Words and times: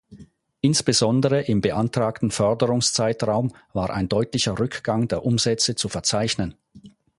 Insbesondere 0.61 1.41
im 1.43 1.61
beantragten 1.61 2.31
Förderungszeitraum 2.31 3.55
war 3.73 3.91
ein 3.91 4.09
deutlicher 4.09 4.57
Rückgang 4.57 5.07
der 5.07 5.23
Umsätze 5.23 5.75
zu 5.75 5.89
verzeichnen. 5.89 6.55